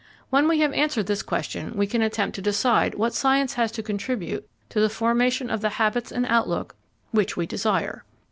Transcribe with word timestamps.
When 0.31 0.47
we 0.47 0.61
have 0.61 0.73
answered 0.73 1.05
this 1.05 1.21
question 1.21 1.77
we 1.77 1.85
can 1.85 2.01
attempt 2.01 2.33
to 2.33 2.41
decide 2.41 2.95
what 2.95 3.13
science 3.13 3.53
has 3.53 3.71
to 3.73 3.83
contribute 3.83 4.49
to 4.69 4.79
the 4.79 4.89
formation 4.89 5.51
of 5.51 5.61
the 5.61 5.69
habits 5.77 6.11
and 6.11 6.25
outlook 6.25 6.75
which 7.11 7.37
we 7.37 7.45
desire. 7.45 8.03